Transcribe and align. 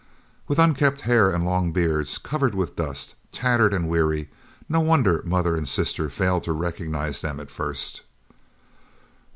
With 0.47 0.57
unkempt 0.57 1.01
hair 1.01 1.29
and 1.29 1.45
long 1.45 1.71
beards, 1.73 2.17
covered 2.17 2.55
with 2.55 2.75
dust, 2.75 3.13
tattered 3.31 3.71
and 3.71 3.87
weary, 3.87 4.31
no 4.67 4.79
wonder 4.79 5.21
mother 5.27 5.55
and 5.55 5.69
sister 5.69 6.09
failed 6.09 6.43
to 6.45 6.53
recognise 6.53 7.21
them 7.21 7.39
at 7.39 7.51
first! 7.51 8.01